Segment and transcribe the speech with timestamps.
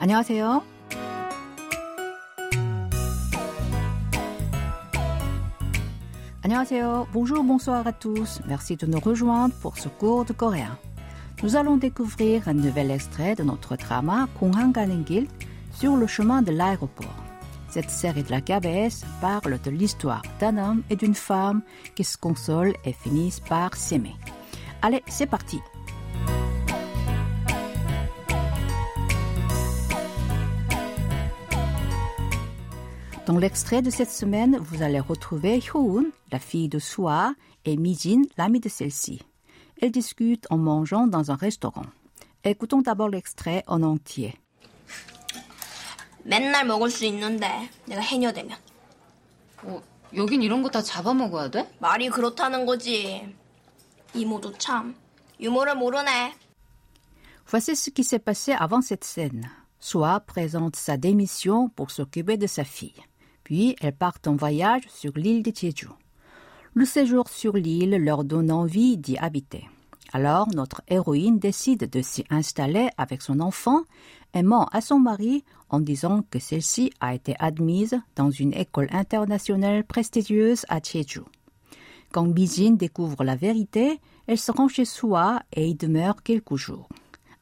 [0.00, 0.62] 안녕하세요.
[6.44, 7.08] Annyeonghaseyo.
[7.10, 8.40] Bonjour, bonsoir à tous.
[8.46, 10.76] Merci de nous rejoindre pour ce cours de coréen.
[11.42, 15.26] Nous allons découvrir un nouvel extrait de notre drama Konghang 가는 길
[15.72, 17.16] sur le chemin de l'aéroport.
[17.70, 21.62] Cette série de la KBS parle de l'histoire d'un homme et d'une femme
[21.94, 24.14] qui se consolent et finissent par s'aimer.
[24.82, 25.60] Allez, c'est parti.
[33.28, 37.34] Dans l'extrait de cette semaine, vous allez retrouver Hyoun, la fille de Sua,
[37.64, 39.22] et Mijin, l'ami de celle-ci.
[39.80, 41.86] Elles discutent en mangeant dans un restaurant.
[42.44, 44.34] Écoutons d'abord l'extrait en entier.
[46.26, 47.46] 맨날 먹을 수 있는데
[47.86, 48.56] 내가 해녀되면
[49.64, 49.82] 어,
[50.16, 51.70] 여긴 이런 거 다 잡아먹어야 돼?
[51.80, 53.30] 말이 그렇다는 거지.
[54.14, 54.94] 이모도 참
[55.40, 56.32] 유머를 모르네.
[57.46, 59.50] Voici ce qui s'est passé avant cette scène.
[59.78, 62.94] Sua présente sa démission pour s'occuper de sa fille.
[63.49, 65.87] Puis elles partent en voyage sur l'île de Jeju.
[66.75, 69.67] Le séjour sur l'île leur donne envie d'y habiter.
[70.13, 73.81] Alors notre héroïne décide de s'y installer avec son enfant
[74.35, 79.83] et à son mari en disant que celle-ci a été admise dans une école internationale
[79.83, 81.21] prestigieuse à Jeju.
[82.11, 86.87] Quand Bijin découvre la vérité, elle se rend chez Sua et y demeure quelques jours.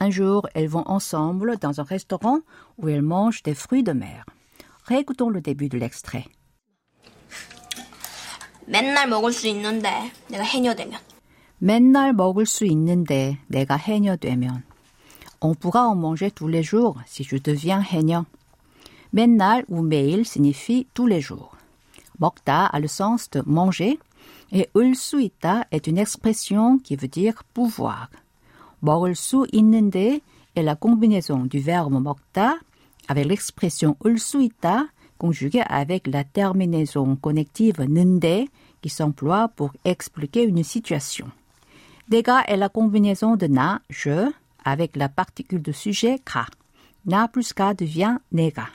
[0.00, 2.40] Un jour, elles vont ensemble dans un restaurant
[2.76, 4.26] où elles mangent des fruits de mer.
[4.85, 6.25] Réécoutons le début de l'extrait.
[8.65, 10.99] 맨날 먹을 수 있는데 내가 해녀되면
[11.57, 14.63] 맨날 먹을 수 있는데 내가 해녀되면
[15.41, 18.25] On pourra en manger tous les jours si je deviens 해녀.
[19.11, 21.51] 맨날 ou 매일 signifie tous les jours.
[22.19, 23.97] 먹다 a le sens de manger
[24.51, 28.09] et 을 수 있다 est une expression qui veut dire pouvoir.
[28.81, 30.19] 먹을 수 있는데
[30.55, 32.59] est la combinaison du verbe 먹다
[33.08, 34.86] avec l'expression ulsuita
[35.18, 38.46] conjuguée avec la terminaison connective nende
[38.82, 41.30] qui s'emploie pour expliquer une situation.
[42.08, 44.30] Dega est la combinaison de na, je,
[44.64, 46.46] avec la particule de sujet ka.
[47.06, 48.68] Na plus ka devient nega.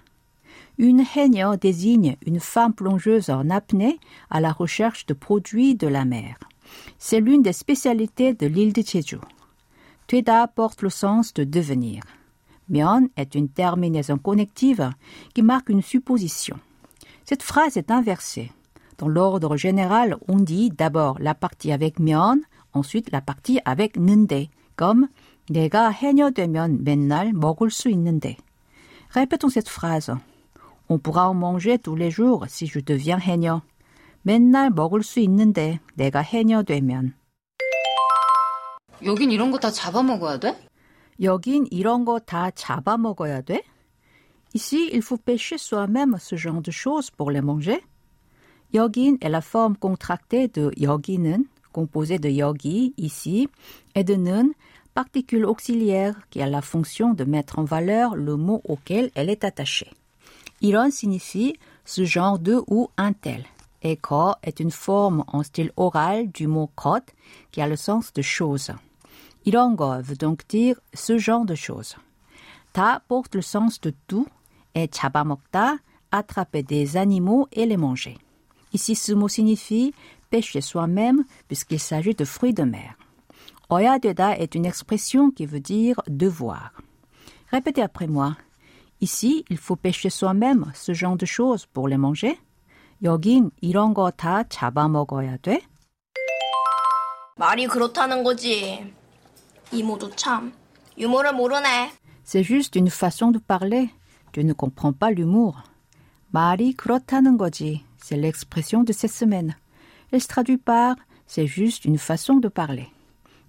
[0.78, 6.06] Une haine désigne une femme plongeuse en apnée à la recherche de produits de la
[6.06, 6.38] mer.
[6.98, 9.18] C'est l'une des spécialités de l'île de Jeju.
[10.08, 12.02] Tueda porte le sens de devenir.
[12.69, 14.91] 면 est une terminaison connective
[15.35, 16.57] qui marque une supposition.
[17.25, 18.53] Cette phrase est inversée.
[18.99, 22.41] Dans l'ordre général, on dit d'abord la partie avec 면,
[22.73, 25.09] ensuite la partie avec 는데, comme
[25.51, 28.37] 내가 해녀되면 맨날 먹을 수 있는데.
[29.11, 30.13] Répétons cette phrase.
[30.89, 33.63] On pourra en manger tous les jours si je deviens 해녀.
[34.23, 37.15] 맨날 먹을 수 있는데 내가 해녀되면.
[39.05, 40.57] 여긴 이런 거 다 잡아먹어야 돼?
[41.21, 43.63] 여긴 이런 거 다 잡아먹어야 돼?
[44.55, 47.81] Ici, il faut pêcher soi-même ce genre de choses pour les manger.
[48.73, 53.49] 여긴 est la forme contractée de 여기는, composée de 여기, ici,
[53.95, 54.53] et de 는,
[54.95, 59.45] particule auxiliaire qui a la fonction de mettre en valeur le mot auquel elle est
[59.45, 59.91] attachée.
[60.61, 63.45] 이런 signifie ce genre de ou un tel.
[63.83, 67.05] Et 거 est une forme en style oral du mot 것
[67.53, 68.71] qui a le sens de chose.
[69.45, 71.97] 이런 거 veut donc dire ce genre de choses.
[72.73, 74.27] 다 porte le sens de tout
[74.75, 75.79] et 잡아먹다,
[76.11, 78.19] attraper des animaux et les manger.
[78.73, 79.95] Ici, ce mot signifie
[80.31, 82.97] pêcher soi-même puisqu'il s'agit de fruits de mer.
[83.71, 86.73] 어야 되다 est une expression qui veut dire devoir.
[87.53, 88.37] Répétez après moi.
[89.01, 92.39] Ici, il faut pêcher soi-même ce genre de choses pour les manger.
[93.03, 95.61] 여긴 이런 거 다 잡아먹어야 돼?
[97.37, 98.93] 말이 그렇다는 거지.
[102.25, 103.91] C'est juste une façon de parler.
[104.33, 105.63] Tu ne comprends pas l'humour.
[106.35, 107.85] 말이 그렇다는 거지.
[107.97, 109.55] C'est l'expression de cette semaine.
[110.11, 112.89] Elle se traduit par c'est juste une façon de parler.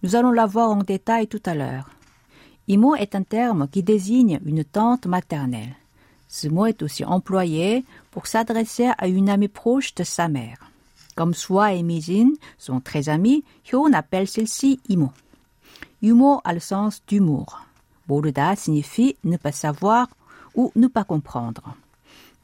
[0.04, 1.90] Nous allons la voir en détail tout à l'heure.
[2.68, 5.76] Imo est un terme qui désigne une tante maternelle.
[6.28, 10.58] Ce mot est aussi employé pour s'adresser à une amie proche de sa mère.
[11.16, 15.12] Comme Soi et Mijin sont très amis, Hyun appelle celle-ci Imo.
[16.02, 17.62] Humour a le sens d'humour.
[18.08, 20.08] 모르다 signifie ne pas savoir
[20.56, 21.76] ou ne pas comprendre.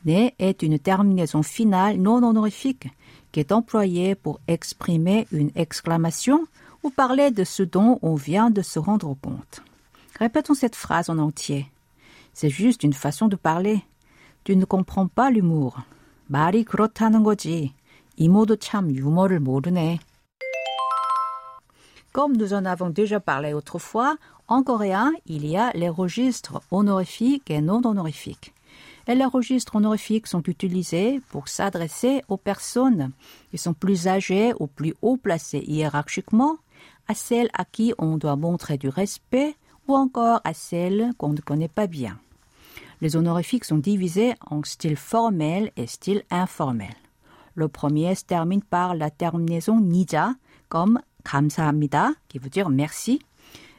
[0.06, 2.88] Ne est une terminaison finale non honorifique
[3.32, 6.48] qui est employée pour exprimer une exclamation
[6.84, 9.62] ou parler de ce dont on vient de se rendre compte.
[10.18, 11.68] Répétons cette phrase en entier.
[12.34, 13.82] C'est juste une façon de parler.
[14.44, 15.84] Tu ne comprends pas l'humour.
[16.28, 17.74] 말이 그렇다는 거지.
[18.16, 20.00] 이모도 참 유머를 모르네.
[22.17, 24.17] Comme nous en avons déjà parlé autrefois,
[24.49, 28.55] en coréen, il y a les registres honorifiques et non honorifiques.
[29.07, 33.11] Et les registres honorifiques sont utilisés pour s'adresser aux personnes
[33.51, 36.57] qui sont plus âgées ou plus haut placées hiérarchiquement,
[37.07, 39.55] à celles à qui on doit montrer du respect
[39.87, 42.19] ou encore à celles qu'on ne connaît pas bien.
[43.03, 46.97] Les honorifiques sont divisés en style formel et style informel.
[47.55, 50.31] Le premier se termine par la terminaison nija,
[50.71, 53.20] comme 감사합니다, qui veut dire merci.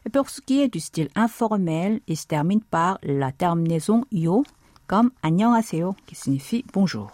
[0.04, 4.44] Et pour ce qui est du style informel, il se termine par la terminaison yo,
[4.86, 7.10] comme 안녕하세요, qui signifie bonjour.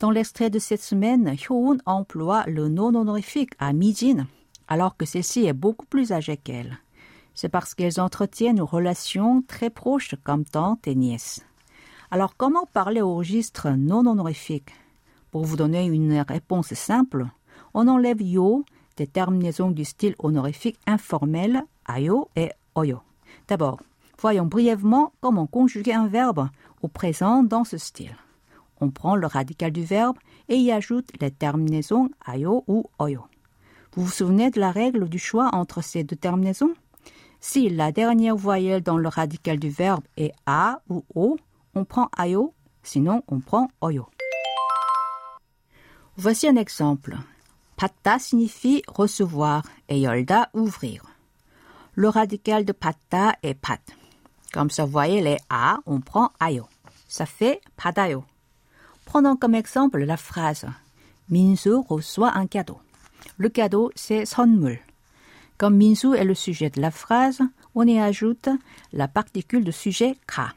[0.00, 4.26] Dans l'extrait de cette semaine, Hyun emploie le non honorifique à Mijin,
[4.66, 6.78] alors que celle-ci est beaucoup plus âgée qu'elle.
[7.34, 11.44] C'est parce qu'elles entretiennent une relation très proche comme tante et nièce.
[12.10, 14.70] Alors comment parler au registre non honorifique
[15.30, 17.26] Pour vous donner une réponse simple,
[17.73, 18.65] on enlève yo
[18.97, 23.01] des terminaisons du style honorifique informel ayo et oyo.
[23.47, 23.79] D'abord,
[24.19, 26.49] voyons brièvement comment conjuguer un verbe
[26.81, 28.15] au présent dans ce style.
[28.81, 30.17] On prend le radical du verbe
[30.49, 33.23] et y ajoute les terminaisons ayo ou oyo.
[33.93, 36.73] Vous vous souvenez de la règle du choix entre ces deux terminaisons?
[37.39, 41.37] Si la dernière voyelle dans le radical du verbe est a ou o,
[41.75, 42.53] on prend ayo,
[42.83, 44.07] sinon on prend oyo.
[46.17, 47.17] Voici un exemple.
[47.76, 51.02] Patta signifie recevoir et yolda ouvrir.
[51.94, 53.80] Le radical de patta est pat.
[54.52, 56.66] Comme ça, voyelle est a, on prend ayo.
[57.08, 58.24] Ça fait padayo.
[59.04, 60.66] Prenons comme exemple la phrase
[61.30, 62.78] Minsu reçoit un cadeau.
[63.38, 64.80] Le cadeau, c'est 선물.
[65.58, 67.40] Comme Minsu est le sujet de la phrase,
[67.74, 68.48] on y ajoute
[68.92, 70.54] la particule de sujet ka.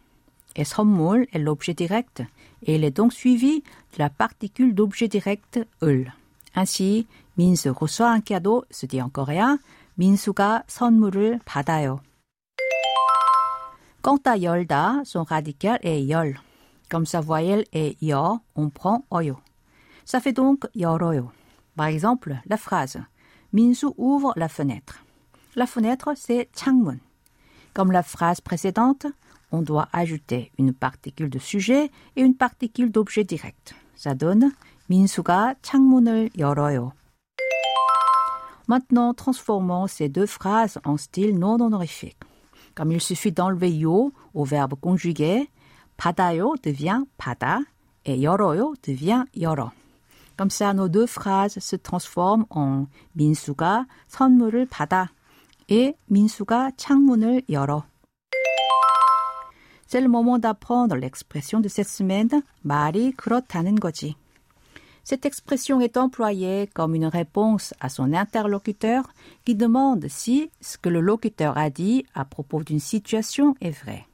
[0.55, 2.21] Et 선물 est l'objet direct,
[2.65, 6.11] et il est donc suivi de la particule d'objet direct 을.
[6.55, 9.59] ainsi 민수 reçoit un cadeau se dit en coréen
[9.95, 11.99] 민수가 선물을 받아요.
[14.01, 16.35] Quant à 열다, son radical est 열.
[16.89, 19.37] Comme sa voyelle est 여, on prend oyo.
[20.03, 21.31] Ça fait donc 열어요.
[21.75, 22.99] Par exemple, la phrase
[23.53, 25.05] 민수 ouvre la fenêtre.
[25.55, 26.99] La fenêtre, c'est 창문.
[27.73, 29.07] Comme la phrase précédente,
[29.51, 33.75] on doit ajouter une particule de sujet et une particule d'objet direct.
[33.95, 34.51] Ça donne
[34.88, 36.92] 민수가 창문을 열어요.
[38.66, 42.18] Maintenant, transformons ces deux phrases en style non honorifique.
[42.74, 45.48] Comme il suffit d'enlever yo au verbe conjugué,
[45.96, 47.60] 받아요 devient 받아
[48.04, 49.72] et 열어요 devient 열어.
[50.36, 55.10] Comme ça, nos deux phrases se transforment en 민수가 선물을 받아
[55.68, 57.84] et 민수가 창문을 열어.
[59.86, 64.16] C'est le moment d'apprendre l'expression de cette semaine, 말이 그렇다는 거지.
[65.08, 69.08] Cette expression est employée comme une réponse à son interlocuteur
[69.46, 74.04] qui demande si ce que le locuteur a dit à propos d'une situation est vrai.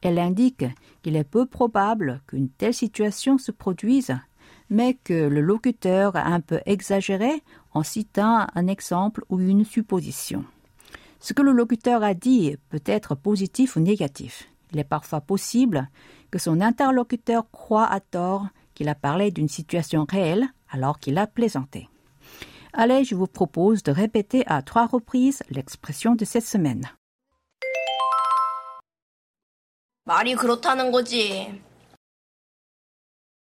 [0.00, 0.64] Elle indique
[1.02, 4.16] qu'il est peu probable qu'une telle situation se produise,
[4.70, 7.42] mais que le locuteur a un peu exagéré
[7.74, 10.46] en citant un exemple ou une supposition.
[11.18, 14.48] Ce que le locuteur a dit peut être positif ou négatif.
[14.72, 15.90] Il est parfois possible
[16.30, 18.46] que son interlocuteur croit à tort
[18.79, 21.89] qu'il a parlé d'une situation réelle alors qu'il a plaisanté.
[22.73, 26.85] Allez, je vous propose de répéter à trois reprises l'expression de cette semaine.
[30.07, 31.63] 말이 그렇다는 거지.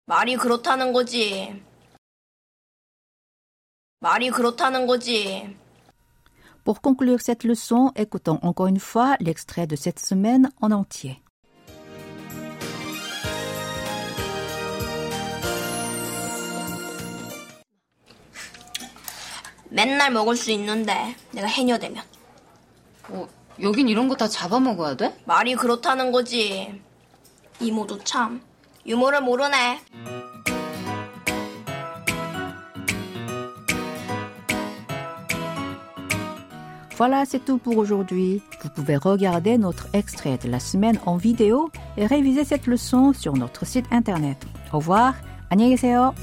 [0.05, 1.63] 말이 그렇다는 거지.
[4.01, 5.57] 말이 그렇다는 거지.
[6.65, 11.23] Pour conclure cette leçon, écoutons encore une fois l'extrait de cette semaine en entier.
[19.78, 22.04] 맨날 먹을 수 있는데 내가 해녀 되면
[23.10, 23.28] 어,
[23.62, 25.16] 여긴 이런 거 다 잡아먹어야 돼?
[25.26, 26.82] 말이 그렇다는 거지.
[27.60, 28.42] 이모도 참
[28.88, 29.80] 유머를 모르네.
[36.98, 38.42] Voilà, c'est tout pour aujourd'hui.
[38.64, 43.34] Vous pouvez regarder notre extrait de la semaine en vidéo et réviser cette leçon sur
[43.34, 44.38] notre site internet.
[44.74, 45.14] Au revoir,
[45.52, 46.14] 안녕히 계세요.